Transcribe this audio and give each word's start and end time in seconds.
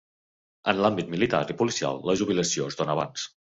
En 0.73 0.79
l'àmbit 0.83 1.11
militar 1.17 1.43
i 1.55 1.57
policial 1.61 2.01
la 2.09 2.17
jubilació 2.25 2.69
es 2.73 2.83
dóna 2.83 2.99
abans. 2.99 3.31